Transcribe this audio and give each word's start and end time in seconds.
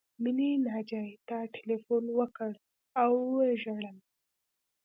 مینې 0.21 0.49
ناجیې 0.67 1.13
ته 1.27 1.37
ټیلیفون 1.53 2.03
وکړ 2.17 2.51
او 3.01 3.11
وژړل 3.37 3.97